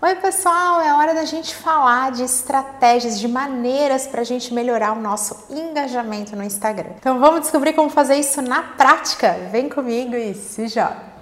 [0.00, 0.80] Oi, pessoal!
[0.80, 5.36] É hora da gente falar de estratégias, de maneiras para a gente melhorar o nosso
[5.50, 6.90] engajamento no Instagram.
[7.00, 9.32] Então, vamos descobrir como fazer isso na prática?
[9.50, 11.17] Vem comigo e se joga!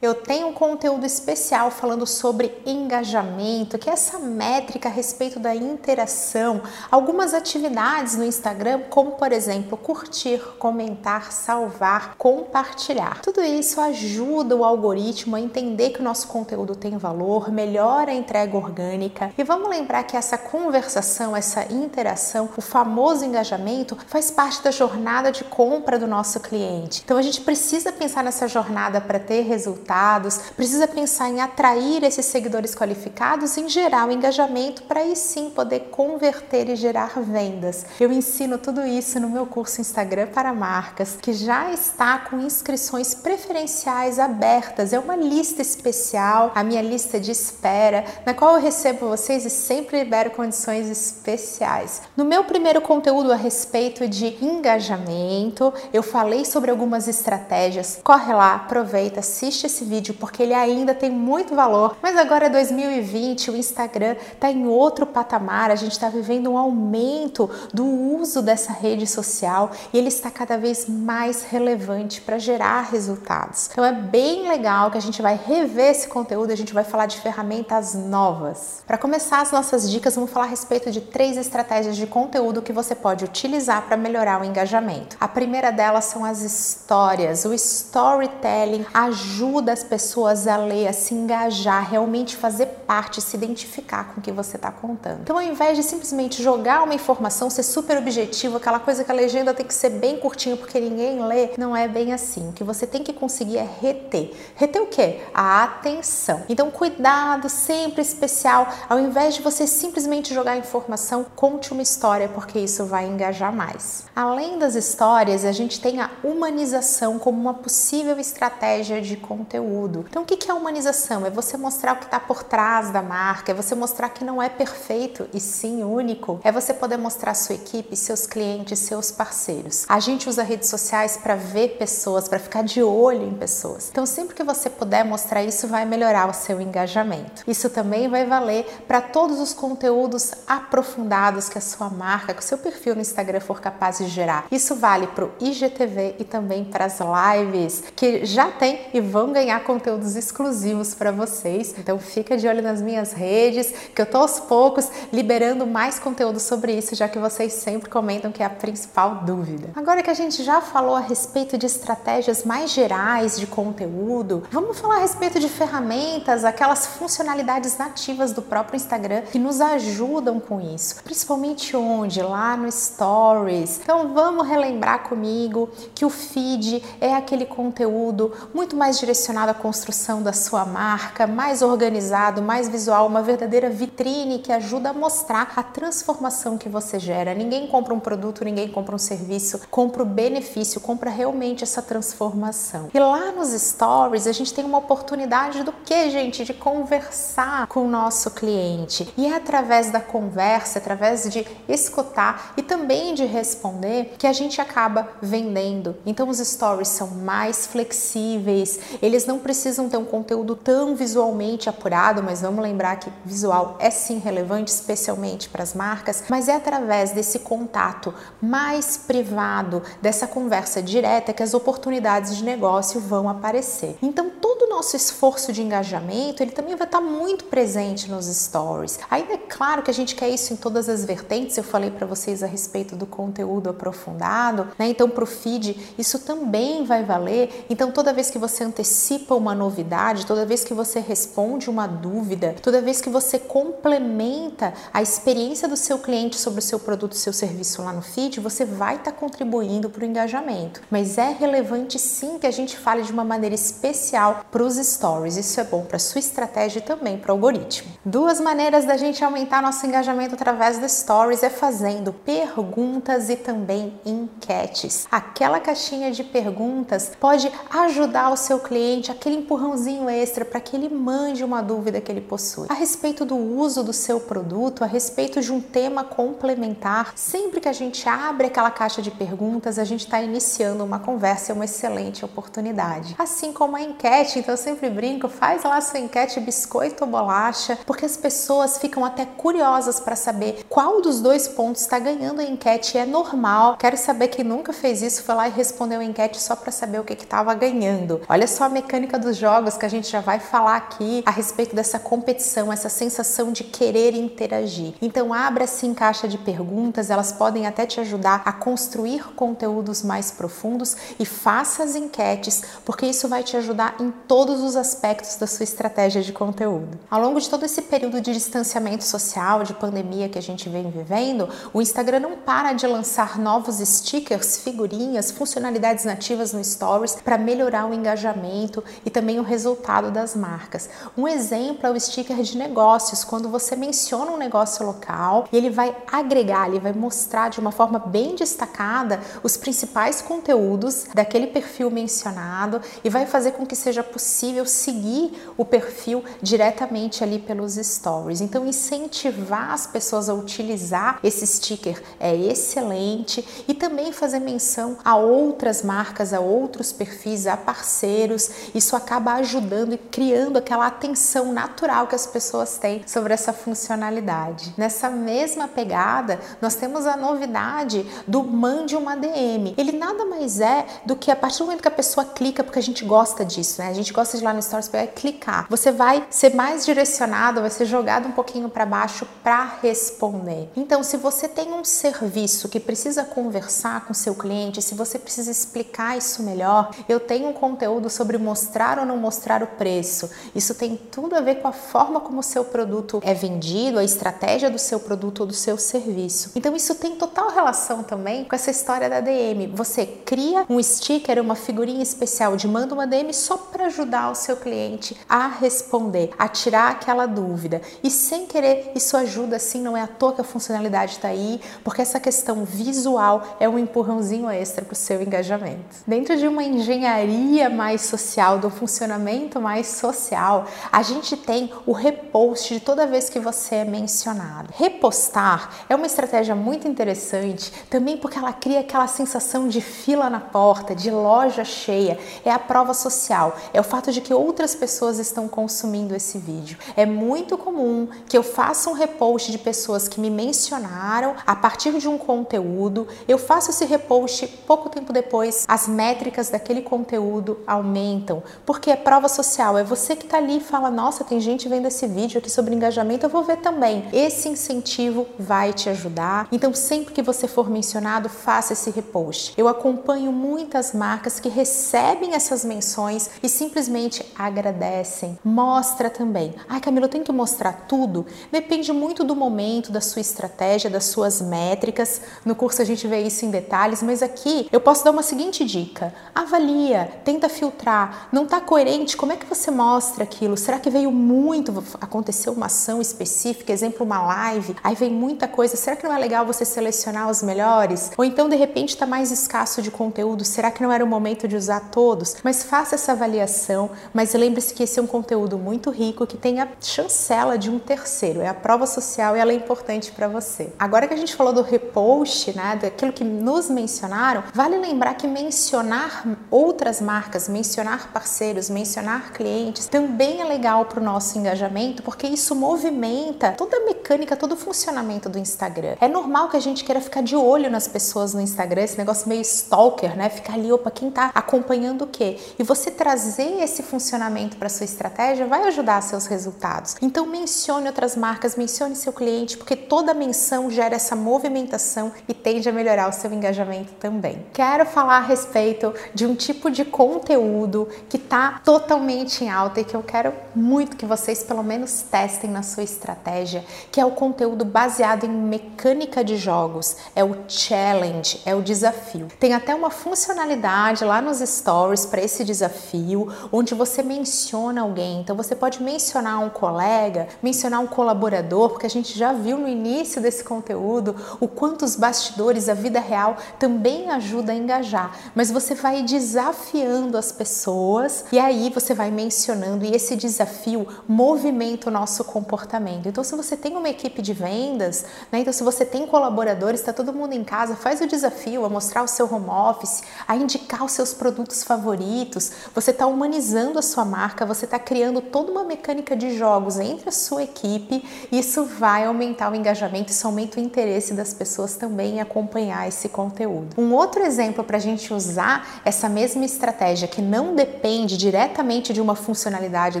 [0.04, 5.54] Eu tenho um conteúdo especial falando sobre engajamento, que é essa métrica a respeito da
[5.54, 6.60] interação,
[6.90, 13.22] algumas atividades no Instagram, como por exemplo, curtir, comentar, salvar, compartilhar.
[13.22, 18.14] Tudo isso ajuda o algoritmo a entender que o nosso conteúdo tem valor, melhora a
[18.14, 19.32] entrega orgânica.
[19.38, 25.32] E vamos lembrar que essa conversação, essa interação, o famoso engajamento, faz parte da jornada
[25.32, 27.02] de compra do nosso cliente.
[27.04, 32.02] Então a gente precisa pensar nessa jornada para ter resultados resultados, precisa pensar em atrair
[32.02, 37.86] esses seguidores qualificados, em gerar o engajamento para aí sim poder converter e gerar vendas.
[38.00, 43.14] Eu ensino tudo isso no meu curso Instagram para marcas, que já está com inscrições
[43.14, 44.92] preferenciais abertas.
[44.92, 49.50] É uma lista especial, a minha lista de espera, na qual eu recebo vocês e
[49.50, 52.02] sempre libero condições especiais.
[52.16, 58.00] No meu primeiro conteúdo a respeito de engajamento, eu falei sobre algumas estratégias.
[58.02, 61.96] Corre lá, aproveita, assiste esse vídeo porque ele ainda tem muito valor.
[62.02, 66.58] Mas agora é 2020, o Instagram está em outro patamar, a gente está vivendo um
[66.58, 72.82] aumento do uso dessa rede social e ele está cada vez mais relevante para gerar
[72.90, 73.68] resultados.
[73.72, 77.06] Então é bem legal que a gente vai rever esse conteúdo, a gente vai falar
[77.06, 78.82] de ferramentas novas.
[78.86, 82.72] Para começar as nossas dicas, vamos falar a respeito de três estratégias de conteúdo que
[82.72, 85.16] você pode utilizar para melhorar o engajamento.
[85.20, 87.44] A primeira delas são as histórias.
[87.44, 94.14] O storytelling ajuda as pessoas a ler, a se engajar, realmente fazer parte, se identificar
[94.14, 95.20] com o que você está contando.
[95.22, 99.14] Então, ao invés de simplesmente jogar uma informação, ser super objetivo, aquela coisa que a
[99.14, 102.48] legenda tem que ser bem curtinha porque ninguém lê, não é bem assim.
[102.48, 104.32] O que você tem que conseguir é reter.
[104.54, 105.20] Reter o quê?
[105.34, 106.42] A atenção.
[106.48, 108.68] Então, cuidado sempre especial.
[108.88, 114.04] Ao invés de você simplesmente jogar informação, conte uma história, porque isso vai engajar mais.
[114.14, 120.04] Além das histórias, a gente tem a humanização como uma possível estratégia de conteúdo conteúdo.
[120.08, 121.24] Então, o que é humanização?
[121.24, 124.42] É você mostrar o que está por trás da marca, é você mostrar que não
[124.42, 129.84] é perfeito e sim único, é você poder mostrar sua equipe, seus clientes, seus parceiros.
[129.88, 133.88] A gente usa redes sociais para ver pessoas, para ficar de olho em pessoas.
[133.90, 137.42] Então, sempre que você puder mostrar isso, vai melhorar o seu engajamento.
[137.46, 142.44] Isso também vai valer para todos os conteúdos aprofundados que a sua marca, que o
[142.44, 144.46] seu perfil no Instagram for capaz de gerar.
[144.50, 149.32] Isso vale para o IGTV e também para as lives que já tem e vão
[149.32, 151.74] ganhar ganhar conteúdos exclusivos para vocês.
[151.78, 156.40] Então fica de olho nas minhas redes, que eu tô aos poucos liberando mais conteúdo
[156.40, 159.68] sobre isso, já que vocês sempre comentam que é a principal dúvida.
[159.74, 164.80] Agora que a gente já falou a respeito de estratégias mais gerais de conteúdo, vamos
[164.80, 170.58] falar a respeito de ferramentas, aquelas funcionalidades nativas do próprio Instagram que nos ajudam com
[170.58, 171.02] isso.
[171.04, 172.22] Principalmente onde?
[172.22, 173.80] Lá no Stories.
[173.82, 179.54] Então vamos relembrar comigo que o feed é aquele conteúdo muito mais direcionado direcionado à
[179.54, 185.52] construção da sua marca, mais organizado, mais visual, uma verdadeira vitrine que ajuda a mostrar
[185.56, 187.34] a transformação que você gera.
[187.34, 192.90] Ninguém compra um produto, ninguém compra um serviço, compra o benefício, compra realmente essa transformação.
[192.94, 196.44] E lá nos stories a gente tem uma oportunidade do que, gente?
[196.44, 199.12] De conversar com o nosso cliente.
[199.16, 204.60] E é através da conversa, através de escutar e também de responder que a gente
[204.60, 205.96] acaba vendendo.
[206.06, 211.68] Então os stories são mais flexíveis, eles não não precisam ter um conteúdo tão visualmente
[211.68, 216.54] apurado, mas vamos lembrar que visual é sim relevante, especialmente para as marcas, mas é
[216.54, 223.98] através desse contato mais privado, dessa conversa direta, que as oportunidades de negócio vão aparecer.
[224.00, 229.00] Então, todo o nosso esforço de engajamento, ele também vai estar muito presente nos stories.
[229.10, 232.06] Ainda é claro que a gente quer isso em todas as vertentes, eu falei para
[232.06, 234.86] vocês a respeito do conteúdo aprofundado, né?
[234.88, 237.66] Então, para o feed, isso também vai valer.
[237.68, 241.86] Então, toda vez que você antecipa antecipa uma novidade, toda vez que você responde uma
[241.86, 247.14] dúvida, toda vez que você complementa a experiência do seu cliente sobre o seu produto,
[247.14, 250.82] seu serviço lá no feed, você vai estar tá contribuindo para o engajamento.
[250.90, 255.36] Mas é relevante sim que a gente fale de uma maneira especial para os stories.
[255.36, 257.92] Isso é bom para sua estratégia e também para o algoritmo.
[258.04, 263.94] Duas maneiras da gente aumentar nosso engajamento através dos stories é fazendo perguntas e também
[264.04, 265.06] enquetes.
[265.10, 270.88] Aquela caixinha de perguntas pode ajudar o seu cliente, aquele empurrãozinho extra para que ele
[270.88, 275.40] mande uma dúvida que ele possui a respeito do uso do seu produto, a respeito
[275.40, 277.12] de um tema complementar.
[277.14, 281.52] Sempre que a gente abre aquela caixa de perguntas, a gente está iniciando uma conversa,
[281.52, 283.14] é uma excelente oportunidade.
[283.18, 287.78] Assim como a enquete, então eu sempre brinco, faz lá sua enquete biscoito ou bolacha,
[287.86, 292.44] porque as pessoas ficam até curiosas para saber qual dos dois pontos está ganhando a
[292.44, 292.98] enquete.
[292.98, 293.76] É normal.
[293.78, 297.00] Quero saber quem nunca fez isso, foi lá e respondeu a enquete só para saber
[297.00, 298.20] o que estava ganhando.
[298.28, 301.74] Olha só a mecânica dos jogos que a gente já vai falar aqui a respeito
[301.74, 304.94] dessa competição, essa sensação de querer interagir.
[305.02, 310.30] Então abra assim caixa de perguntas, elas podem até te ajudar a construir conteúdos mais
[310.30, 315.46] profundos e faça as enquetes, porque isso vai te ajudar em todos os aspectos da
[315.48, 316.96] sua estratégia de conteúdo.
[317.10, 320.88] Ao longo de todo esse período de distanciamento social, de pandemia que a gente vem
[320.88, 327.36] vivendo, o Instagram não para de lançar novos stickers, figurinhas, funcionalidades nativas no Stories para
[327.36, 330.88] melhorar o engajamento e também o resultado das marcas.
[331.16, 335.70] Um exemplo é o sticker de negócios, quando você menciona um negócio local e ele
[335.70, 341.90] vai agregar, ele vai mostrar de uma forma bem destacada os principais conteúdos daquele perfil
[341.90, 348.40] mencionado e vai fazer com que seja possível seguir o perfil diretamente ali pelos stories.
[348.40, 355.16] Então, incentivar as pessoas a utilizar esse sticker é excelente e também fazer menção a
[355.16, 358.50] outras marcas, a outros perfis, a parceiros.
[358.74, 364.74] Isso acaba ajudando e criando aquela atenção natural que as pessoas têm sobre essa funcionalidade.
[364.76, 369.74] Nessa mesma pegada, nós temos a novidade do mande uma DM.
[369.76, 372.78] Ele nada mais é do que a partir do momento que a pessoa clica, porque
[372.78, 373.88] a gente gosta disso, né?
[373.88, 375.66] A gente gosta de ir lá no Stories pegar e clicar.
[375.68, 380.70] Você vai ser mais direcionado, vai ser jogado um pouquinho para baixo para responder.
[380.76, 385.50] Então, se você tem um serviço que precisa conversar com seu cliente, se você precisa
[385.50, 390.30] explicar isso melhor, eu tenho um conteúdo sobre mostrar ou não mostrar o preço.
[390.54, 394.04] Isso tem tudo a ver com a forma como o seu produto é vendido, a
[394.04, 396.52] estratégia do seu produto ou do seu serviço.
[396.54, 399.66] Então, isso tem total relação também com essa história da DM.
[399.74, 404.36] Você cria um sticker, uma figurinha especial de manda uma DM só para ajudar o
[404.36, 407.82] seu cliente a responder, a tirar aquela dúvida.
[408.04, 411.60] E sem querer, isso ajuda sim, não é à toa que a funcionalidade está aí,
[411.82, 415.96] porque essa questão visual é um empurrãozinho extra para o seu engajamento.
[416.06, 422.74] Dentro de uma engenharia mais social, do funcionamento mais social, a gente tem o repost
[422.74, 424.68] de toda vez que você é mencionado.
[424.76, 430.40] Repostar é uma estratégia muito interessante também porque ela cria aquela sensação de fila na
[430.40, 432.18] porta, de loja cheia.
[432.44, 436.76] É a prova social, é o fato de que outras pessoas estão consumindo esse vídeo.
[436.96, 441.98] É muito comum que eu faça um repost de pessoas que me mencionaram a partir
[441.98, 448.33] de um conteúdo, eu faço esse repost pouco tempo depois, as métricas daquele conteúdo aumentam,
[448.64, 451.86] porque é prova social, é você que está ali e fala: "Nossa, tem gente vendo
[451.86, 454.06] esse vídeo aqui sobre engajamento, eu vou ver também".
[454.12, 456.48] Esse incentivo vai te ajudar.
[456.50, 459.54] Então, sempre que você for mencionado, faça esse repost.
[459.56, 465.38] Eu acompanho muitas marcas que recebem essas menções e simplesmente agradecem.
[465.44, 466.54] Mostra também.
[466.68, 468.26] Ai, Camila, eu tenho que mostrar tudo?
[468.50, 472.20] Depende muito do momento, da sua estratégia, das suas métricas.
[472.44, 475.64] No curso a gente vê isso em detalhes, mas aqui eu posso dar uma seguinte
[475.64, 478.23] dica: avalia, tenta filtrar.
[478.32, 479.16] Não está coerente?
[479.16, 480.56] Como é que você mostra aquilo?
[480.56, 481.84] Será que veio muito?
[482.00, 485.76] Aconteceu uma ação específica, exemplo, uma live, aí vem muita coisa.
[485.76, 488.10] Será que não é legal você selecionar os melhores?
[488.16, 490.44] Ou então, de repente, está mais escasso de conteúdo.
[490.44, 492.36] Será que não era o momento de usar todos?
[492.42, 493.90] Mas faça essa avaliação.
[494.12, 497.78] Mas lembre-se que esse é um conteúdo muito rico que tem a chancela de um
[497.78, 498.40] terceiro.
[498.40, 500.72] É a prova social e ela é importante para você.
[500.78, 505.26] Agora que a gente falou do repost, né, daquilo que nos mencionaram, vale lembrar que
[505.26, 512.28] mencionar outras marcas, mencionar parceiros, mencionar clientes também é legal para o nosso engajamento, porque
[512.28, 515.96] isso movimenta toda a mecânica, todo o funcionamento do Instagram.
[516.00, 519.28] É normal que a gente queira ficar de olho nas pessoas no Instagram, esse negócio
[519.28, 520.28] meio stalker, né?
[520.28, 522.38] Ficar ali, opa, quem tá acompanhando o quê?
[522.56, 526.94] E você trazer esse funcionamento para sua estratégia vai ajudar seus resultados.
[527.02, 532.68] Então mencione outras marcas, mencione seu cliente, porque toda menção gera essa movimentação e tende
[532.68, 534.46] a melhorar o seu engajamento também.
[534.52, 539.84] Quero falar a respeito de um tipo de conteúdo que está totalmente em alta e
[539.84, 544.12] que eu quero muito que vocês pelo menos testem na sua estratégia, que é o
[544.12, 549.28] conteúdo baseado em mecânica de jogos, é o challenge, é o desafio.
[549.40, 553.32] Tem até uma funcionalidade lá nos stories para esse desafio.
[553.52, 555.20] onde você menciona alguém.
[555.20, 559.68] Então você pode mencionar um colega, mencionar um colaborador, porque a gente já viu no
[559.68, 565.16] início desse conteúdo o quanto os bastidores, a vida real também ajuda a engajar.
[565.34, 567.93] Mas você vai desafiando as pessoas
[568.32, 573.08] e aí você vai mencionando e esse desafio movimenta o nosso comportamento.
[573.08, 576.92] Então se você tem uma equipe de vendas, né, então se você tem colaboradores, está
[576.92, 580.84] todo mundo em casa, faz o desafio a mostrar o seu home office, a indicar
[580.84, 585.62] os seus produtos favoritos, você está humanizando a sua marca, você está criando toda uma
[585.62, 590.62] mecânica de jogos entre a sua equipe, isso vai aumentar o engajamento, isso aumenta o
[590.62, 593.80] interesse das pessoas também em acompanhar esse conteúdo.
[593.80, 597.83] Um outro exemplo para a gente usar essa mesma estratégia que não depende
[598.16, 600.00] diretamente de uma funcionalidade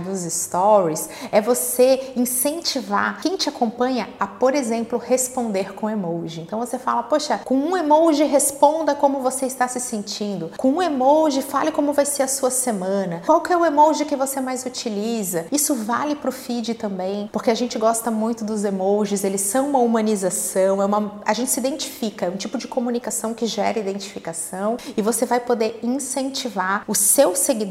[0.00, 6.40] dos stories é você incentivar quem te acompanha a, por exemplo, responder com emoji.
[6.40, 10.50] Então você fala, poxa, com um emoji responda como você está se sentindo.
[10.56, 13.20] Com um emoji fale como vai ser a sua semana.
[13.26, 15.46] Qual que é o emoji que você mais utiliza?
[15.52, 19.68] Isso vale para o feed também, porque a gente gosta muito dos emojis, eles são
[19.68, 23.78] uma humanização, é uma, a gente se identifica, é um tipo de comunicação que gera
[23.78, 27.63] identificação e você vai poder incentivar o seu seguidor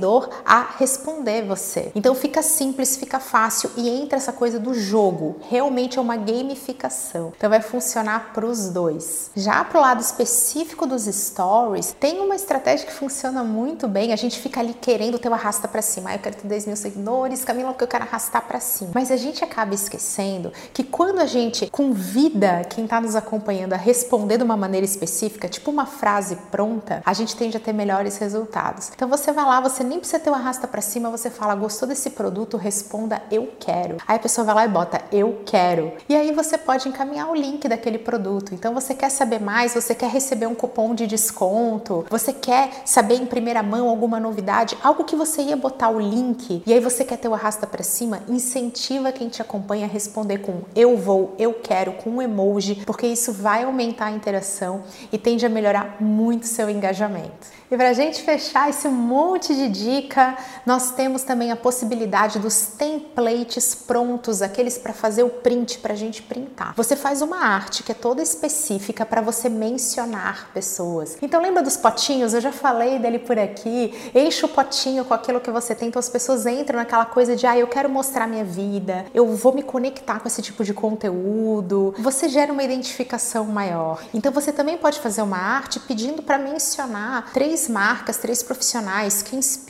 [0.46, 1.92] a responder você.
[1.96, 5.38] Então fica simples, fica fácil e entra essa coisa do jogo.
[5.50, 7.34] Realmente é uma gamificação.
[7.36, 9.32] Então vai funcionar para os dois.
[9.36, 14.14] Já para o lado específico dos stories, tem uma estratégia que funciona muito bem.
[14.14, 16.12] A gente fica ali querendo ter o arrasta para cima.
[16.12, 18.92] Ah, eu quero ter 10 mil seguidores, Camila, porque eu quero arrastar para cima.
[18.94, 23.78] Mas a gente acaba esquecendo que quando a gente convida quem está nos acompanhando a
[23.78, 28.18] responder de uma maneira específica, tipo uma frase pronta, a gente tende a ter melhores
[28.18, 28.92] resultados.
[28.96, 31.88] Então você vai lá, você nem precisa ter o arrasta para cima, você fala, gostou
[31.88, 32.58] desse produto?
[32.58, 33.98] Responda eu quero.
[34.08, 35.94] Aí a pessoa vai lá e bota eu quero.
[36.08, 38.54] E aí você pode encaminhar o link daquele produto.
[38.54, 43.16] Então você quer saber mais, você quer receber um cupom de desconto, você quer saber
[43.16, 47.04] em primeira mão alguma novidade, algo que você ia botar o link e aí você
[47.04, 51.36] quer ter o arrasta para cima, incentiva quem te acompanha a responder com eu vou,
[51.38, 55.98] eu quero, com um emoji, porque isso vai aumentar a interação e tende a melhorar
[56.00, 57.64] muito seu engajamento.
[57.72, 62.68] E para a gente fechar esse monte de dica, nós temos também a possibilidade dos
[62.78, 66.74] templates prontos, aqueles para fazer o print, para a gente printar.
[66.78, 71.18] Você faz uma arte que é toda específica para você mencionar pessoas.
[71.22, 72.34] Então lembra dos potinhos?
[72.34, 73.94] Eu já falei dele por aqui.
[74.14, 77.48] Enche o potinho com aquilo que você tem, então as pessoas entram naquela coisa de,
[77.48, 81.96] ah, eu quero mostrar minha vida, eu vou me conectar com esse tipo de conteúdo.
[81.98, 84.04] Você gera uma identificação maior.
[84.14, 89.36] Então você também pode fazer uma arte pedindo para mencionar três marcas, três profissionais que
[89.36, 89.63] inspiram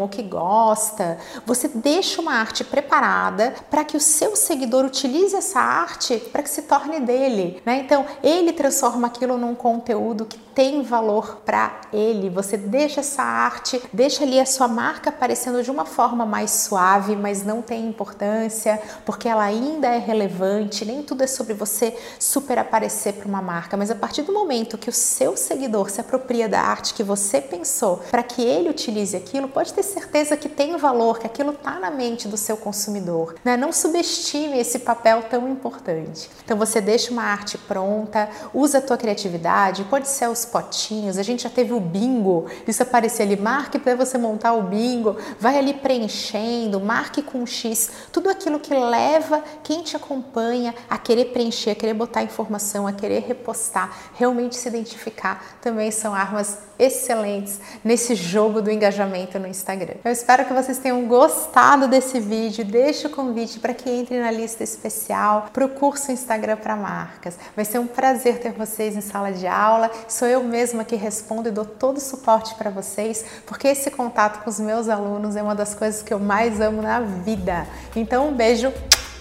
[0.00, 1.18] ou que gosta.
[1.44, 6.50] Você deixa uma arte preparada para que o seu seguidor utilize essa arte para que
[6.50, 7.80] se torne dele, né?
[7.84, 12.28] Então, ele transforma aquilo num conteúdo que tem valor para ele.
[12.28, 17.16] Você deixa essa arte, deixa ali a sua marca aparecendo de uma forma mais suave,
[17.16, 20.84] mas não tem importância, porque ela ainda é relevante.
[20.84, 24.78] Nem tudo é sobre você super aparecer para uma marca, mas a partir do momento
[24.78, 29.16] que o seu seguidor se apropria da arte que você pensou para que ele utilize
[29.16, 33.34] aquilo, pode ter certeza que tem valor, que aquilo está na mente do seu consumidor.
[33.44, 33.56] Né?
[33.56, 36.30] Não subestime esse papel tão importante.
[36.44, 41.22] Então você deixa uma arte pronta, usa a tua criatividade, pode ser os potinhos, a
[41.22, 45.58] gente já teve o bingo, isso aparecer ali, marque para você montar o bingo, vai
[45.58, 51.70] ali preenchendo, marque com X, tudo aquilo que leva quem te acompanha a querer preencher,
[51.70, 58.14] a querer botar informação, a querer repostar, realmente se identificar, também são armas excelentes nesse
[58.14, 59.94] jogo do engajamento no Instagram.
[60.04, 62.64] Eu espero que vocês tenham gostado desse vídeo.
[62.64, 67.38] Deixe o convite para que entre na lista especial para o curso Instagram para marcas.
[67.54, 69.90] Vai ser um prazer ter vocês em sala de aula.
[70.08, 74.42] Sou eu mesma que respondo e dou todo o suporte para vocês, porque esse contato
[74.42, 77.66] com os meus alunos é uma das coisas que eu mais amo na vida.
[77.94, 78.72] Então, um beijo,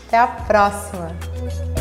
[0.08, 1.78] até a próxima!